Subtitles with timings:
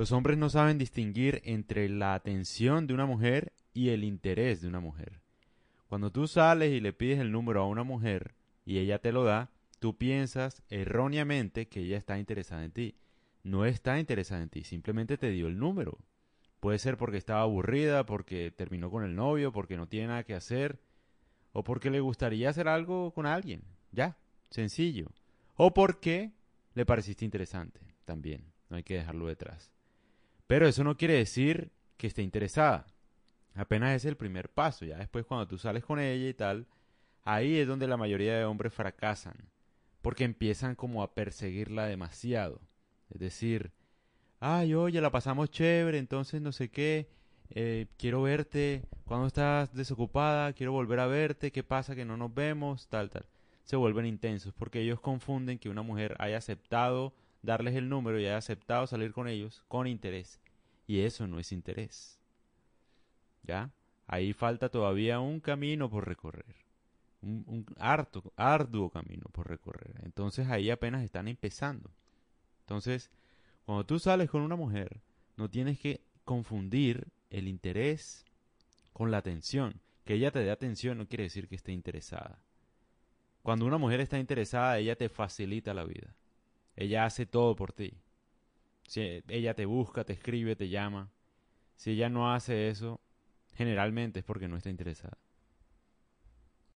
[0.00, 4.68] Los hombres no saben distinguir entre la atención de una mujer y el interés de
[4.68, 5.20] una mujer.
[5.88, 8.32] Cuando tú sales y le pides el número a una mujer
[8.64, 12.94] y ella te lo da, tú piensas erróneamente que ella está interesada en ti.
[13.42, 15.98] No está interesada en ti, simplemente te dio el número.
[16.60, 20.32] Puede ser porque estaba aburrida, porque terminó con el novio, porque no tiene nada que
[20.32, 20.80] hacer,
[21.52, 23.64] o porque le gustaría hacer algo con alguien.
[23.92, 24.16] Ya,
[24.48, 25.08] sencillo.
[25.56, 26.32] O porque
[26.72, 28.46] le pareciste interesante, también.
[28.70, 29.70] No hay que dejarlo detrás.
[30.50, 32.84] Pero eso no quiere decir que esté interesada.
[33.54, 34.84] Apenas es el primer paso.
[34.84, 36.66] Ya después cuando tú sales con ella y tal,
[37.22, 39.36] ahí es donde la mayoría de hombres fracasan.
[40.02, 42.60] Porque empiezan como a perseguirla demasiado.
[43.10, 43.70] Es decir,
[44.40, 47.08] ay, oye, la pasamos chévere, entonces no sé qué,
[47.50, 52.34] eh, quiero verte, cuando estás desocupada, quiero volver a verte, qué pasa que no nos
[52.34, 53.24] vemos, tal, tal.
[53.62, 58.26] Se vuelven intensos porque ellos confunden que una mujer haya aceptado darles el número y
[58.26, 60.40] haya aceptado salir con ellos con interés.
[60.86, 62.18] Y eso no es interés.
[63.42, 63.70] ¿Ya?
[64.06, 66.56] Ahí falta todavía un camino por recorrer.
[67.22, 70.00] Un, un harto, arduo camino por recorrer.
[70.04, 71.90] Entonces ahí apenas están empezando.
[72.62, 73.10] Entonces,
[73.64, 75.00] cuando tú sales con una mujer,
[75.36, 78.24] no tienes que confundir el interés
[78.92, 79.80] con la atención.
[80.04, 82.38] Que ella te dé atención no quiere decir que esté interesada.
[83.42, 86.14] Cuando una mujer está interesada, ella te facilita la vida.
[86.80, 88.00] Ella hace todo por ti.
[88.88, 91.12] Si ella te busca, te escribe, te llama.
[91.76, 93.02] Si ella no hace eso,
[93.54, 95.18] generalmente es porque no está interesada.